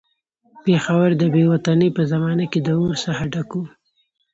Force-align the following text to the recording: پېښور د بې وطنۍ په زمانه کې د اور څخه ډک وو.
پېښور 0.63 1.09
د 1.21 1.23
بې 1.33 1.43
وطنۍ 1.51 1.89
په 1.97 2.01
زمانه 2.11 2.45
کې 2.51 2.59
د 2.63 2.67
اور 2.81 2.93
څخه 3.05 3.23
ډک 3.33 3.49
وو. 3.57 3.63